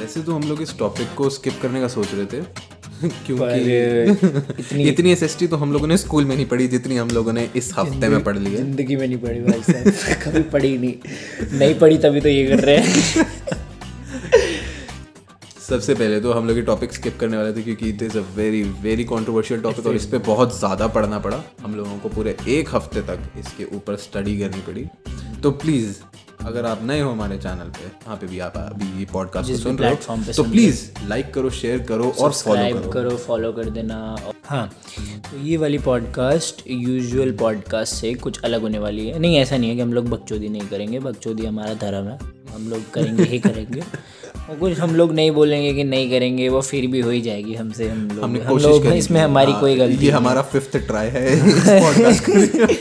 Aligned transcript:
वैसे 0.00 0.22
तो 0.22 0.32
हम 0.32 0.48
लोग 0.48 0.62
इस 0.62 0.78
टॉपिक 0.78 1.14
को 1.16 1.28
स्किप 1.30 1.58
करने 1.62 1.80
का 1.80 1.88
सोच 1.88 2.14
रहे 2.14 2.26
थे 2.26 2.42
क्योंकि 3.26 4.60
इतनी 4.62 4.82
इतनी 4.88 5.10
एसएसटी 5.12 5.46
तो 5.46 5.56
हम 5.56 5.72
लोगों 5.72 5.86
ने 5.86 5.96
स्कूल 5.96 6.24
में 6.24 6.34
नहीं 6.34 6.46
पढ़ी 6.46 6.66
जितनी 6.68 6.96
हम 6.96 7.08
लोगों 7.08 7.32
ने 7.32 7.48
इस 7.56 7.72
हफ़्ते 7.76 8.08
में 8.08 8.22
पढ़ 8.24 8.36
ली 8.38 8.50
है। 8.50 8.56
ज़िंदगी 8.56 8.96
में 8.96 9.06
नहीं 9.06 9.18
पढ़ी 9.18 9.40
भाई 9.40 9.62
साहब 9.62 10.18
कभी 10.24 10.42
पढ़ी 10.50 10.76
नहीं। 10.78 11.58
नहीं 11.58 11.78
पढ़ी 11.78 11.98
तभी 11.98 12.20
तो 12.20 12.28
ये 12.28 12.46
कर 12.46 12.64
रहे 12.64 12.76
हैं। 12.76 13.26
सबसे 15.60 15.94
पहले 15.94 16.20
तो 16.20 16.32
हम 16.32 16.46
लोग 16.48 16.56
ये 16.56 16.62
टॉपिक 16.62 16.92
स्किप 16.92 17.16
करने 17.20 17.36
वाले 17.36 17.52
थे 17.52 17.62
क्योंकि 17.62 17.88
it 17.88 18.02
is 18.02 18.18
a 18.18 18.22
very 18.36 18.62
very 18.82 19.04
controversial 19.04 19.60
topic 19.60 19.86
और 19.86 19.96
इस 19.96 20.06
पर 20.06 20.18
बहुत 20.26 20.58
ज़्यादा 20.58 20.86
पढ़ना 20.88 21.18
पड़ा। 21.18 21.42
हम 21.62 21.74
लोगों 21.74 21.98
को 21.98 22.08
पूरे 22.08 22.36
एक 22.48 22.74
हफ़्ते 22.74 23.00
तक 23.02 23.30
इसके 23.38 23.64
ऊपर 23.76 23.96
स्टडी 23.98 24.38
करनी 24.38 24.60
पड़ी। 24.62 24.86
तो 25.42 25.50
प्लीज़ 25.50 25.96
अगर 26.46 26.66
आप 26.66 26.80
नए 26.82 27.00
हो 27.00 27.10
हमारे 27.10 27.36
चैनल 27.38 27.68
पे 27.70 27.84
यहाँ 27.86 28.16
पे 28.16 28.26
भी 28.26 28.38
आप 28.38 28.56
अभी 28.56 28.98
ये 29.00 29.06
पॉडकास्ट 29.12 29.50
को 29.50 29.56
सुन 29.56 29.76
रहे 29.76 29.90
हो 29.90 30.16
तो 30.36 30.44
प्लीज़ 30.44 30.82
लाइक 31.08 31.34
करो 31.34 31.50
शेयर 31.50 31.78
करो 31.82 32.10
और 32.20 32.32
फॉलो 32.32 32.80
करो। 32.80 32.90
करो 32.90 33.16
फॉलो 33.16 33.52
कर 33.52 33.70
देना। 33.70 34.16
हाँ 34.44 34.66
तो 35.30 35.38
ये 35.38 35.56
वाली 35.56 35.78
पॉडकास्ट 35.78 36.62
यूजुअल 36.68 37.32
पॉडकास्ट 37.32 37.94
से 37.94 38.14
कुछ 38.14 38.40
अलग 38.44 38.62
होने 38.62 38.78
वाली 38.78 39.06
है। 39.08 39.18
नहीं 39.18 39.36
ऐसा 39.36 39.56
नहीं 39.56 39.70
है 39.70 39.76
कि 39.76 39.82
हम 39.82 39.92
लोग 39.92 40.08
बकचोदी 40.08 40.48
नहीं 40.48 40.68
करेंगे 40.68 40.98
बकचोदी 40.98 41.46
हमारा 41.46 41.74
धर्म 41.74 42.08
है। 42.08 42.18
हम 42.54 42.68
लोग 42.68 42.90
करेंगे 42.90 43.22
ही 43.22 43.38
करेंगे। 43.38 43.82
और 44.50 44.56
कुछ 44.56 44.78
हम 44.78 44.94
लोग 44.96 45.12
नहीं 45.14 45.30
बोलेंगे 45.30 45.72
कि 45.74 45.84
नहीं 45.84 46.10
करेंगे 46.10 46.48
वो 46.48 46.60
फिर 46.60 46.86
भी 46.86 47.00
हो 47.00 47.10
ही 47.10 47.20
जाएगी 47.20 47.54
हमसे 47.54 47.88
हम 47.88 48.08
लोग। 48.08 48.24
हमने 48.24 48.40
हम 48.40 48.58
लोग 48.58 48.86
इसमें 48.86 49.20
हमारी 49.20 49.52
हाँ, 49.52 49.60
कोई 49.60 49.76
गलती 49.76 50.04
ये 50.04 50.10
हमारा 50.10 50.42
फिफ्थ 50.42 50.76
ट्राई 50.76 51.08
है 51.08 51.24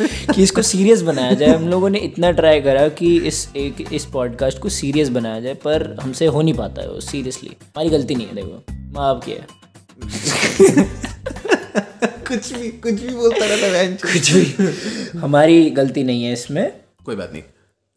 का। 0.25 0.33
इसको 0.41 0.61
सीरियस 0.61 1.01
बनाया 1.01 1.33
जाए। 1.33 1.49
हम 1.49 1.67
लोगों 1.69 1.89
ने 1.89 1.99
इतना 1.99 2.31
ट्राई 2.31 2.61
करा 2.61 2.87
कि 2.89 3.15
इस 3.27 3.47
एक 3.55 3.93
इस 3.93 4.05
पॉडकास्ट 4.05 4.59
को 4.59 4.69
सीरियस 4.69 5.09
बनाया 5.09 5.39
जाए 5.39 5.53
पर 5.53 5.95
हमसे 6.01 6.25
हो 6.25 6.41
नहीं 6.41 6.53
पाता 6.53 6.81
है 6.81 6.89
वो 6.89 6.99
सीरियसली 6.99 7.49
हमारी 7.49 7.89
गलती 7.89 8.15
नहीं 8.15 8.27
है 8.27 8.35
देखो। 8.35 8.63
माँ 8.73 9.13
बाप 9.13 9.23
की 9.23 9.31
है 9.31 9.47
कुछ 12.27 12.53
भी 12.53 12.69
कुछ 12.69 12.93
भी 12.93 13.13
बोलता 13.13 13.45
रहता 13.45 13.77
है 13.77 13.93
कुछ 13.93 14.31
भी। 14.31 15.19
हमारी 15.19 15.69
गलती 15.69 16.03
नहीं 16.03 16.23
है 16.23 16.33
इसमें। 16.33 16.71
कोई 17.05 17.15
बात 17.15 17.31
नहीं। 17.33 17.43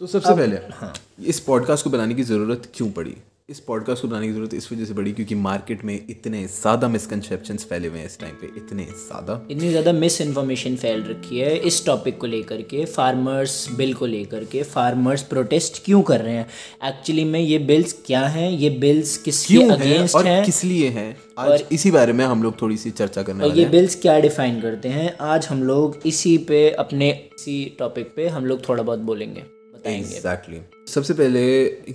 तो 0.00 0.06
सबसे 0.06 0.34
पहले 0.34 0.56
हाँ। 0.56 0.92
इस 1.26 1.40
पॉडकास्ट 1.40 1.84
को 1.84 1.90
बनाने 1.90 2.14
की 2.14 2.22
ज़रूरत 2.22 2.68
क्यों 2.74 2.90
पड़ी? 2.90 3.14
इस 3.48 3.58
पॉडकास्ट 3.60 4.02
को 4.02 4.08
बनाने 4.08 4.26
की 4.26 4.32
ज़रूरत 4.32 4.54
इस 4.54 4.70
वजह 4.72 4.84
से 4.84 4.94
बड़ी 4.94 5.10
क्योंकि 5.12 5.34
मार्केट 5.34 5.84
में 5.84 5.94
इतने 6.10 6.42
ज़्यादा 6.46 6.88
मिसकनसेप्शंस 6.88 7.64
फैले 7.64 7.88
हुए 7.88 7.98
हैं 7.98 8.06
इस 8.06 8.18
टाइम 8.20 8.34
पे 8.40 8.46
इतने 8.56 8.84
ज़्यादा। 8.84 9.34
इतनी 9.50 9.68
ज़्यादा 9.68 9.92
मिस 9.92 10.20
इन्फॉर्मेशन 10.20 10.76
फैल 10.76 11.04
रखी 11.04 11.38
है 11.38 11.56
इस 11.68 11.84
टॉपिक 11.86 12.18
को 12.20 12.26
लेकर 12.26 12.62
के 12.62 12.84
फार्मर्स 12.84 13.68
बिल 13.76 13.94
को 13.94 14.06
लेकर 14.06 14.44
के 14.44 14.62
फार्मर्स 14.62 15.22
प्रोटेस्ट 15.22 15.82
क्यों 15.84 16.02
कर 16.02 16.20
रहे 16.20 16.34
हैं? 16.34 16.46
एक्चुअली 16.84 17.24
में 17.24 17.40
ये 17.40 17.58
बिल्स 17.70 17.92
क्या 18.06 18.26
हैं? 18.26 18.50
ये 18.50 18.70
बिल्स 18.80 19.16
किसके 19.18 19.54
है 19.54 19.70
अगेंस्ट 19.70 20.16
हैं? 20.16 20.44
किस 20.44 20.62
लिए 20.64 20.88
हैं? 20.88 21.16
आज 21.38 21.64
इसी 21.72 21.90
बारे 21.90 22.12
में 22.12 22.24
हम 22.24 22.42
लोग 22.42 22.60
थोड़ी 22.62 22.76
सी 22.76 22.90
चर्चा 22.92 23.22
करने 23.22 23.44
और 23.44 23.56
ये 23.56 23.62
हैं। 23.62 23.72
बिल्स 23.72 24.00
क्या 24.02 24.18
डिफाइन 24.20 24.60
करते 24.60 24.88
हैं? 24.88 25.16
आज 25.20 25.46
हम 25.46 25.62
लोग 25.62 26.00
इसी 26.06 26.38
पे 26.48 26.70
अपने 26.70 27.10
इसी 27.34 27.64
टॉपिक 27.78 28.12
पे 28.16 28.28
हम 28.28 28.46
लोग 28.46 28.68
थोड़ा 28.68 28.82
बहुत 28.82 28.98
बोलेंगे। 28.98 29.55
बताएँगे। 29.86 30.16
Exactly 30.16 30.56
exactly. 30.56 30.88
सबसे 30.90 31.14
पहले 31.14 31.42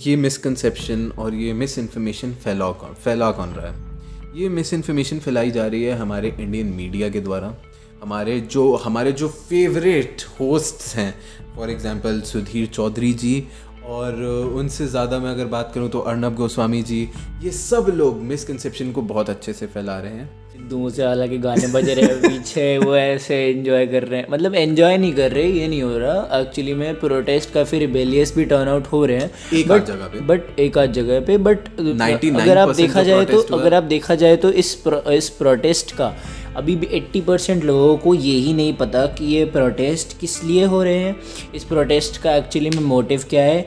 ये 0.08 0.16
मिसकंसेप्शन 0.16 1.12
और 1.20 1.34
ये 1.34 1.54
मिस 1.54 1.78
इन्फॉर्मेशन 1.80 2.34
फैला 2.34 2.72
कौन 2.74 2.94
फैला 2.94 3.32
कौन 3.32 3.50
रहा 3.50 3.72
है? 3.72 3.90
ये 4.36 4.50
मिस 4.50 4.74
इन्फॉर्मेशन 4.74 5.20
फैलाई 5.20 5.52
जा 5.52 5.66
रही 5.68 5.84
है 5.84 5.98
हमारे 5.98 6.36
इंडियन 6.40 6.68
मीडिया 6.68 7.10
के 7.10 7.20
द्वारा। 7.20 7.56
हमारे 8.02 8.40
जो 8.42 8.76
हमारे 8.76 9.12
जो 9.12 9.28
फेवरेट 9.28 10.22
होस्ट्स 10.40 10.96
हैं 10.96 11.14
फॉर 11.56 11.70
एग्ज़ाम्पल 11.70 12.22
सुधीर 12.22 12.68
चौधरी 12.68 13.14
जी 13.14 13.48
और 13.86 14.24
उनसे 14.56 14.88
ज़्यादा 14.88 15.20
मैं 15.20 15.32
अगर 15.32 15.46
बात 15.46 15.72
करूँ 15.76 15.90
तो 15.90 16.00
अर्नब 16.00 16.36
गोस्वामी 16.36 16.82
जी, 16.82 17.02
ये 17.44 17.52
सब 17.52 17.92
लोग 17.96 18.22
मिसकंसेप्शन 18.22 18.92
को 18.92 19.02
बहुत 19.02 19.30
अच्छे 19.30 19.54
से 19.54 19.68
फैला 19.68 20.00
रहे 20.00 20.12
हैं। 20.12 20.30
सिद्धू 20.72 20.84
मूसेवाला 20.84 21.26
के 21.28 21.38
गाने 21.38 21.68
बज 21.68 21.90
रहे 21.90 22.06
हैं 22.06 22.18
पीछे 22.22 22.66
वो 22.80 22.96
ऐसे 22.96 23.36
एंजॉय 23.46 23.86
कर 23.88 24.04
रहे 24.04 24.20
हैं। 24.20 24.28
मतलब 24.32 24.56
एंजॉय 24.56 24.98
नहीं 24.98 25.14
कर 25.14 25.32
रहे 25.32 25.46
ये 25.52 25.68
नहीं 25.68 25.82
हो 25.84 25.98
रहा। 25.98 26.40
एक्चुअली 26.40 26.74
में 26.74 27.00
प्रोटेस्ट 27.00 27.52
काफ़ी 27.54 27.80
रिबेलियस 27.80 28.36
भी 28.36 28.46
टर्न 28.46 28.68
आउट 28.68 28.88
हो 28.88 29.06
रहे 29.06 29.18
हैं। 29.18 29.32
एक 29.54 29.72
आध 29.72 29.86
जगह 29.86 30.08
पे। 30.08 30.20
बट 30.26 30.60
एक 30.60 30.78
आध 30.78 30.94
जगह 30.94 31.20
पे 31.20 31.38
बट 31.40 31.68
अगर 31.80 32.58
आप 32.58 32.76
देखा 32.76 33.04
जाए 33.04 33.26
तो 33.26 33.42
अगर 33.52 33.74
आप 33.74 33.84
देखा 33.84 34.16
जाए 34.16 34.36
तो 34.38 34.52
इस 34.54 34.74
प्र, 34.88 35.14
इस 35.14 35.30
प्रोटेस्ट 35.32 35.96
का 35.96 36.14
अभी 36.56 36.76
भी 36.76 36.88
80 36.96 37.22
परसेंट 37.22 37.64
लोगों 37.64 37.96
को 37.98 38.14
यही 38.16 38.54
नहीं 38.54 38.74
पता 38.74 39.06
कि 39.18 39.26
ये 39.26 39.46
प्रोटेस्ट 39.52 40.20
किस 40.20 40.44
लिए 40.44 40.66
हो 40.66 40.82
रहे 40.84 40.98
हैं। 40.98 41.16
इस 41.56 41.64
प्रोटेस्ट 41.64 42.22
का 42.22 42.36
एक्चुअली 42.36 42.70
में 42.70 42.84
मोटिव 42.86 43.24
क्या 43.30 43.44
है? 43.44 43.66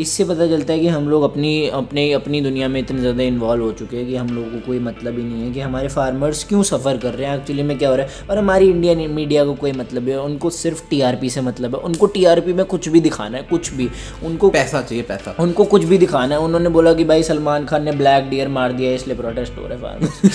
इससे 0.00 0.24
पता 0.24 0.46
चलता 0.48 0.72
है 0.72 0.80
कि 0.80 0.88
हम 0.88 1.08
लोग 1.08 1.22
अपनी 1.22 1.68
अपने 1.74 2.12
अपनी 2.12 2.40
दुनिया 2.40 2.68
में 2.68 2.80
इतने 2.80 3.00
ज़्यादा 3.00 3.22
इन्वॉल्व 3.22 3.64
हो 3.64 3.72
चुके 3.72 3.96
हैं 3.96 4.06
कि 4.06 4.16
हम 4.16 4.28
लोगों 4.28 4.50
को 4.50 4.58
कोई 4.66 4.78
मतलब 4.78 5.18
ही 5.18 5.24
नहीं 5.24 5.42
है 5.42 5.50
कि 5.52 5.60
हमारे 5.60 5.88
फार्मर्स 5.88 6.44
क्यों 6.44 6.62
सफ़र 6.62 6.96
कर 6.96 7.14
रहे 7.14 7.28
हैं। 7.28 7.38
एक्चुअली 7.38 7.62
में 7.62 7.78
क्या 7.78 7.88
हो 7.88 7.96
रहा 7.96 8.06
है? 8.06 8.12
और 8.30 8.38
हमारी 8.38 8.70
इंडियन 8.70 9.10
मीडिया 9.10 9.44
को 9.44 9.54
कोई 9.54 9.72
मतलब 9.72 10.08
है? 10.08 10.20
उनको 10.20 10.50
सिर्फ़ 10.50 10.82
टीआरपी 10.90 11.30
से 11.30 11.40
मतलब 11.40 11.74
है। 11.74 11.80
उनको 11.80 12.06
टीआरपी 12.06 12.52
में 12.52 12.64
कुछ 12.66 12.88
भी 12.88 13.00
दिखाना 13.00 13.38
है 13.38 13.44
कुछ 13.50 13.72
भी। 13.72 13.88
उनको 14.24 14.50
पैसा 14.50 14.82
चाहिए 14.82 15.04
पैसा। 15.04 15.34
उनको 15.40 15.64
कुछ 15.66 15.84
भी 15.84 15.98
दिखाना 15.98 16.34
है। 16.34 16.40
उन्होंने 16.40 16.68
बोला 16.68 16.94
कि 16.94 17.04
भाई 17.04 17.22
सलमान 17.22 17.64
खान 17.64 17.84
ने 17.84 17.92
ब्लैक 17.92 18.30
डियर 18.30 18.48
मार 18.48 18.72
दिया 18.72 18.92
इसलिए 18.92 19.16
प्रोटेस्ट 19.16 19.58
हो 19.58 19.66
रहा 19.66 19.74
है 19.74 19.80
फार्मर्स 19.82 20.30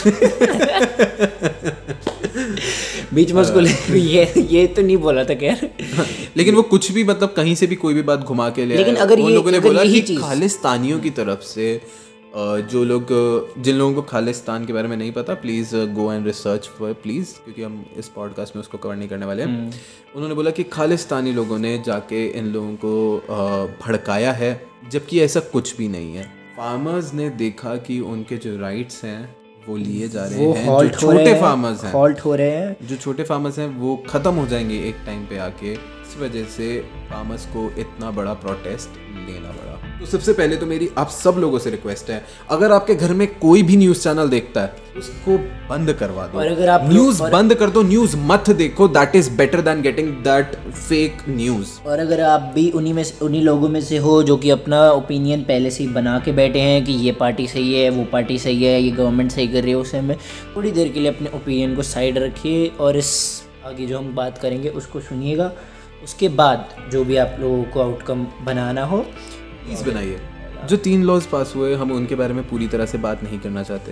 बीच 3.14 3.32
में 3.32 3.42
उसको 3.42 3.60
ये 3.96 4.34
ये 4.50 4.66
तो 4.68 4.82
नहीं 4.82 4.98
बोला 4.98 5.24
था 5.24 5.34
खैर। 5.36 5.70
लेकिन 6.38 6.56
वो 6.56 6.62
कुछ 6.62 6.92
भी 6.92 7.04
मतलब 7.04 7.34
कहीं 7.34 7.56
से 7.56 7.68
भी 7.68 7.76
कोई 7.76 7.94
भी 7.94 8.02
बात 8.02 8.20
घुमा 8.20 8.50
के 8.50 8.66
ले 8.66 8.78
लेकिन 8.78 8.96
अगर 8.96 9.20
ये- 9.20 9.32
लोगों 9.32 9.52
ने 9.52 9.60
बोला 9.60 9.84
कि 9.84 10.16
खालिस्तानियों 10.18 11.00
की 11.00 11.10
तरफ़ 11.10 11.42
से 11.46 11.82
जो 12.36 12.84
लोग 12.84 13.08
जिन 13.58 13.76
लोगों 13.76 13.94
को 13.94 14.02
खालिस्तान 14.02 14.66
के 14.66 14.74
बारे 14.74 14.88
में 14.88 14.96
नहीं 14.98 15.12
पता 15.12 15.34
please 15.34 15.76
go 15.94 16.12
and 16.14 16.26
research 16.26 16.70
for 16.80 16.94
please 16.94 17.34
क्योंकि 17.36 17.64
हम 17.64 17.86
इस 17.98 18.08
पॉडकास्ट 18.08 18.56
में 18.56 18.62
उसको 18.62 18.78
कवर 18.78 18.96
नहीं 18.96 19.10
करने 19.10 19.26
वाले 19.26 19.44
हम्म। 19.44 19.56
हैं 19.56 19.82
उन्होंने 20.16 20.36
बोला 20.36 20.52
कि 20.52 20.64
खालिस्तानी 20.64 21.32
लोगों 21.32 21.58
ने 21.60 21.78
जाके 21.86 22.26
इन 22.30 22.46
लोगों 22.46 22.76
को 22.76 23.18
भड़काया 23.86 24.32
है 24.32 24.52
जबकि 24.92 25.20
ऐसा 25.20 25.40
कुछ 25.40 25.78
भी 25.78 25.88
नहीं 25.88 26.16
है। 26.16 26.24
फार्मर्स 26.58 27.14
ने 27.14 27.30
देखा 27.30 27.76
कि 27.76 28.00
उनके 28.00 28.38
जो 28.38 28.58
राइट्स 28.60 29.04
हैं 29.04 29.36
वो 29.68 29.76
लिए 29.78 30.08
जा 30.10 30.26
रहे 30.26 30.46
वो 30.46 30.54
हैं 30.54 30.66
जो 30.66 30.90
छोटे 30.90 31.34
फार्मर्स 31.42 31.84
हैं 31.84 31.92
हॉल्ट 31.94 32.20
हो। 32.20 32.36
रहे 32.36 32.52
हैं। 32.52 32.88
जो 32.88 32.96
छोटे 32.96 33.24
फार्मर्स 33.24 33.60
हैं 33.60 33.68
वो 33.80 33.96
ख़त्म 34.10 34.34
हो 34.34 34.46
जाएँगे 34.48 34.80
एक 34.90 34.96
टाइम 35.06 35.26
पे 35.26 35.38
आके। 35.38 35.76
इस 36.12 36.18
वजह 36.22 36.44
से 36.46 36.68
फार्मर्स 37.10 37.46
को 37.46 37.70
इतना 37.80 38.10
बड़ा 38.12 38.34
प्रोटेस्ट 38.34 38.98
लेना 39.28 39.50
पड़ा। 39.50 40.00
तो 40.00 40.06
सबसे 40.06 40.34
पहले 40.34 40.56
तो 40.56 40.66
मेरी 40.66 40.90
आप 40.98 41.10
सब 41.10 41.36
लोगों 41.40 41.60
से 41.60 41.70
रिक्वेस्ट 41.70 42.10
है 42.10 42.24
अगर 42.52 42.72
आपके 42.72 42.96
घर 42.96 43.14
में 43.14 43.28
कोई 43.40 43.62
भी 43.64 43.78
न्यूज़ 43.78 44.02
चैनल 44.04 44.30
देखता 44.30 44.62
है 44.62 44.98
उसको 44.98 45.38
बंद 45.70 45.94
करवा 45.94 46.26
दो। 46.28 46.40
और 46.40 46.48
अगर 46.48 46.70
आप 46.70 46.90
न्यूज़ 46.90 47.22
बंद 47.24 47.56
कर 47.56 47.70
दो 47.70 47.84
न्यूज़ 47.84 48.16
मत 48.32 48.50
देखो 48.62 48.88
that 48.88 49.16
is 49.16 49.30
better 49.38 49.62
than 49.62 49.82
getting 49.82 50.10
that 50.24 50.56
fake 50.70 51.24
news 51.30 51.70
और 51.88 52.00
अगर 52.00 52.22
आप 52.22 52.52
भी 52.56 52.70
उन्हीं 52.72 52.94
में 52.94 53.04
उन्हीं 53.22 53.44
लोगों 53.44 53.70
में 53.70 53.82
से 53.82 53.98
हो 53.98 54.22
जो 54.24 54.38
कि 54.38 54.50
अपना 54.50 54.82
ओपिनियन 54.92 55.44
पहले 55.44 55.72
से 55.72 55.84
ही 55.84 55.90
बना 55.92 56.20
के 56.26 56.32
बैठे 56.32 56.62
हैं 56.62 56.84
कि 56.86 56.94
ये 57.06 57.12
पार्टी 57.20 57.48
सही 57.48 57.74
है 57.74 57.90
वो 57.90 58.06
पार्टी 58.12 58.40
सही 58.40 58.64
है 58.64 58.82
ये 58.82 58.92
गवर्नमेंट 58.92 59.32
सही 59.32 59.48
कर 59.48 59.62
रही 59.62 59.72
है 59.72 59.78
उसे 59.78 60.02
में 60.02 60.18
थोड़ी 60.56 60.72
देर 60.72 60.90
के 60.90 61.00
लिए 61.00 61.12
अपने 61.12 61.30
ओपिनियन 61.36 61.76
को 61.76 61.84
साइड 61.84 62.18
रखिए 62.18 62.68
और 62.80 62.98
इस 62.98 63.12
आगे 63.66 63.86
जो 63.86 63.98
हम 63.98 64.16
बात 64.16 64.38
करेंगे 64.38 64.70
उसको 64.70 65.00
सुनिएगा। 65.00 65.52
उसके 66.04 66.30
बाद 66.30 66.70
जो 66.92 67.04
भी 67.06 67.18
आप 67.18 67.36
लोगों 67.40 67.64
को 67.64 67.82
आउटकम 67.82 68.26
बनाना 68.44 68.84
हो। 68.84 68.98
प्लीज़ 68.98 69.84
बनाइए। 69.84 70.20
जो 70.70 70.78
तीन 70.78 71.04
लॉज 71.04 71.26
पास 71.26 71.54
हुए 71.56 71.76
हम 71.76 71.92
उनके 71.92 72.16
बारे 72.16 72.34
में 72.34 72.48
पूरी 72.50 72.68
तरह 72.68 72.86
से 72.86 72.98
बात 72.98 73.24
नहीं 73.24 73.40
करना 73.40 73.64
चाहते। 73.64 73.92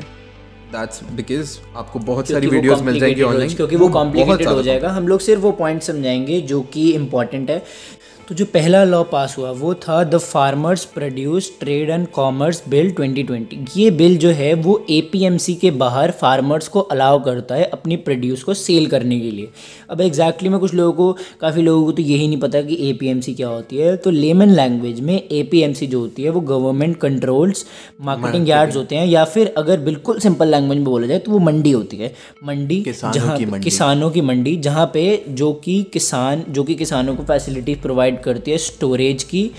दैट्स 0.71 1.03
बिकॉज़ 1.11 1.57
आपको 1.75 1.99
बहुत 1.99 2.27
सारी 2.27 2.47
वीडियोस 2.47 2.81
मिल 2.81 2.99
जाएँगी 2.99 3.21
ऑनलाइन 3.21 3.55
क्योंकि 3.55 3.75
वो 3.75 3.87
कॉम्प्लिकेटेड 3.89 4.47
हो 4.47 4.61
जाएगा। 4.61 4.89
हम 4.89 5.07
लोग 5.07 5.19
सिर्फ़ 5.19 5.41
वो 5.41 5.51
पॉइंट 5.51 5.81
समझाएँगे 5.81 6.41
जो 6.41 6.61
कि 6.73 6.89
इंपॉर्टेंट 6.91 7.49
है। 7.49 7.63
तो 8.29 8.35
जो 8.35 8.45
पहला 8.45 8.83
लॉ 8.83 9.01
पास 9.03 9.35
हुआ 9.37 9.51
वो 9.51 9.73
था 9.73 10.03
the 10.03 10.17
farmers 10.17 10.83
produce 10.85 11.51
trade 11.59 11.89
and 11.89 12.07
commerce 12.07 12.61
bill 12.69 12.91
2020 12.91 13.77
ये 13.77 13.91
बिल 13.91 14.17
जो 14.17 14.29
है 14.29 14.53
वो 14.53 14.85
एपीएमसी 14.89 15.55
के 15.55 15.71
बाहर 15.71 16.11
फार्मर्स 16.11 16.67
को 16.67 16.79
अलाउ 16.79 17.23
करता 17.23 17.55
है 17.55 17.63
अपनी 17.63 17.95
प्रोड्यूस 17.97 18.43
को 18.43 18.53
सेल 18.53 18.85
करने 18.87 19.19
के 19.19 19.31
लिए। 19.31 19.49
अब 19.89 20.01
एग्जैक्टली 20.01 20.29
exactly 20.29 20.51
में 20.51 20.59
कुछ 20.59 20.73
लोगों 20.73 20.93
को 20.93 21.17
काफ़ी 21.41 21.61
लोगों 21.61 21.85
को 21.85 21.91
तो 21.91 22.01
यही 22.01 22.27
नहीं 22.27 22.37
पता 22.37 22.61
कि 22.61 22.75
एपीएमसी 22.89 23.33
क्या 23.33 23.47
होती 23.47 23.77
है। 23.77 23.95
तो 23.97 24.09
लेमन 24.09 24.49
लैंग्वेज 24.49 24.99
में 24.99 25.13
एपीएमसी 25.13 25.87
जो 25.87 25.99
होती 25.99 26.23
है 26.23 26.29
वो 26.29 26.41
गवर्नमेंट 26.41 26.97
कंट्रोल्स 26.97 27.65
मार्केटिंग 28.01 28.49
यार्ड्स 28.49 28.75
होते 28.75 28.95
हैं 28.95 29.07
या 29.07 29.25
फिर 29.25 29.53
अगर 29.57 29.79
बिल्कुल 29.79 30.19
सिंपल 30.19 30.47
लैंग्वेज 30.47 30.77
में 30.77 30.85
बोला 30.85 31.07
जाए 31.07 31.19
तो 31.19 31.31
वो 31.31 31.39
मंडी 31.39 31.71
होती 31.71 31.97
है। 31.97 32.13
मंडी 32.43 32.83
जहाँ। 32.87 33.37
किसानों 33.59 34.11
की 34.11 34.21
मंडी 34.21 34.55
जहाँ 34.59 34.89
पे 34.93 35.23
जो 35.29 35.51
कि 35.65 35.81
किसान 35.93 36.45
जो 36.49 36.63
कि 36.63 36.75
किसानों 36.75 37.15
को 37.15 37.23
फैसिलिटीज़ 37.23 37.79
प्रोवाइड 37.81 38.17
करती 38.23 38.51
है 38.51 38.57
स्टोरेज 38.57 39.23
की 39.23 39.51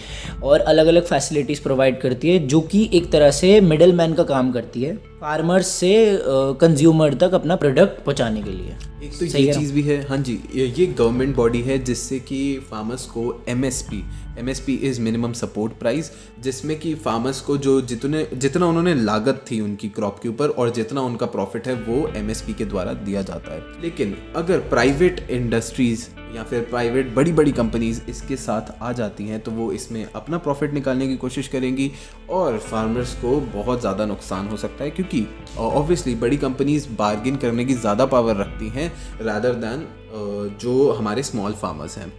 और 0.42 0.60
अलग 0.60 0.86
अलग 0.86 1.04
फैसिलिटीज़ 1.04 1.62
प्रोवाइड 1.62 2.00
करती 2.00 2.30
है 2.30 2.46
जो 2.46 2.60
कि 2.60 2.90
एक 2.92 3.10
तरह 3.12 3.30
से 3.30 3.60
मिडल 3.60 3.92
मैन 3.92 4.14
का 4.14 4.22
काम 4.22 4.52
करती 4.52 4.82
है 4.82 4.96
फार्मर्स 5.20 5.66
से 5.66 6.18
कंज्यूमर 6.60 7.14
तक 7.14 7.34
अपना 7.34 7.56
प्रोडक्ट 7.56 8.04
पहुँचाने 8.04 8.42
के 8.42 8.50
लिए। 8.50 8.76
एक 9.04 9.18
तो 9.18 9.24
ये 9.38 9.52
चीज़ 9.54 9.72
भी 9.72 9.82
है 9.82 10.00
हाँ 10.08 10.18
जी 10.18 10.38
ये 10.54 10.86
गवर्नमेंट 10.86 11.36
बॉडी 11.36 11.60
है 11.62 11.78
जिससे 11.84 12.18
कि 12.20 12.40
फार्मर्स 12.70 13.06
को 13.06 13.44
M 13.48 13.64
S 13.64 13.82
P 13.82 14.04
M 14.38 14.48
S 14.48 14.60
P 14.60 14.74
is 14.82 15.00
minimum 15.00 15.32
support 15.34 15.72
price 15.78 16.10
जिसमें 16.40 16.78
कि 16.80 16.94
फार्मर्स 16.96 17.40
को 17.40 17.56
जो 17.58 17.80
जितने, 17.82 18.26
जितना 18.34 18.66
उन्होंने 18.66 18.94
लागत 18.94 19.44
थी 19.50 19.60
उनकी 19.60 19.88
क्रॉप 19.90 20.18
के 20.22 20.28
ऊपर 20.28 20.48
और 20.50 20.70
जितना 20.72 21.00
उनका 21.02 21.26
प्रॉफिट 21.28 21.68
है, 21.68 21.74
वो 21.76 22.06
एम 22.16 22.30
एस 22.30 22.42
पी 22.42 22.54
के 22.54 22.64
द्वारा 22.64 22.92
दिया 22.94 23.22
जाता 23.22 23.54
है। 23.54 23.82
लेकिन 23.82 24.16
अगर 24.36 24.58
प्राइवेट 24.70 25.26
इंडस्ट्रीज़ 25.30 26.06
या 26.34 26.42
फिर 26.42 26.60
प्राइवेट 26.62 27.14
बड़ी 27.14 27.32
बड़ी 27.32 27.52
कंपनीज़ 27.52 28.00
इसके 28.10 28.36
साथ 28.36 28.72
आ 28.82 28.92
जाती 28.92 29.24
हैं 29.26 29.40
तो 29.40 29.50
वो 29.50 29.70
इसमें 29.72 30.04
अपना 30.06 30.38
प्रॉफिट 30.38 30.74
निकालने 30.74 31.08
की 31.08 31.16
कोशिश 31.16 31.48
करेंगी 31.48 31.90
और 32.30 32.58
फार्मर्स 32.60 33.14
को 33.14 33.40
बहुत 33.54 33.80
ज़्यादा 33.80 34.06
नुकसान 34.06 34.48
हो 34.48 34.56
सकता 34.56 34.84
है, 34.84 34.90
क्योंकि 34.90 35.26
ऑब्वियसली 35.58 36.14
बड़ी 36.16 36.36
कंपनीज़ 36.38 36.88
बार्गिन 36.98 37.36
करने 37.36 37.64
की 37.64 37.74
ज़्यादा 37.76 38.06
पावर 38.06 38.36
रखती 38.36 38.68
हैं 38.68 38.92
रादर 39.22 39.54
दैन 39.56 39.86
जो 40.60 40.90
हमारे 40.92 41.22
स्मॉल 41.22 41.52
फार्मर्स 41.54 41.98
हैं। 41.98 42.12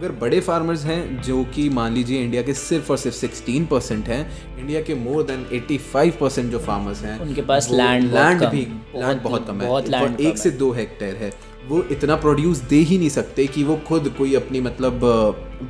अगर 0.00 0.12
बड़े 0.12 0.38
फार्मर्स 0.40 0.84
हैं 0.84 1.22
जो 1.22 1.42
कि 1.44 1.68
मान 1.68 1.92
लीजिए 1.92 2.22
इंडिया 2.22 2.42
के 2.42 2.52
सिर्फ़ 2.54 2.90
और 2.90 2.98
सिर्फ़ 2.98 3.16
16 3.16 3.66
परसेंट 3.70 4.06
हैं 4.08 4.20
इंडिया 4.58 4.80
के 4.82 4.94
मोर 4.94 5.22
देन 5.22 5.44
85 5.52 6.10
परसेंट 6.10 6.50
जो 6.52 6.58
फार्मर्स 6.58 7.02
हैं 7.02 7.18
उनके 7.20 7.42
पास 7.42 7.68
लैंड 7.70 8.04
लैंड 8.14 8.44
भी 8.44 8.60
लैंड 8.96 9.20
बहुत 9.22 9.46
कम 9.46 9.60
है। 9.60 9.68
बहुत 9.68 9.88
लैंड 9.88 10.20
एक 10.20 10.38
से 10.38 10.50
दो 10.50 10.70
हेक्टेयर 10.72 11.16
है। 11.16 11.30
वो 11.68 11.82
इतना 11.90 12.16
प्रोड्यूस 12.16 12.58
दे 12.58 12.76
ही 12.76 12.98
नहीं 12.98 13.08
सकते 13.08 13.46
कि 13.46 13.64
वो 13.64 13.76
खुद 13.88 14.08
कोई 14.18 14.34
अपनी 14.34 14.60
मतलब 14.60 15.00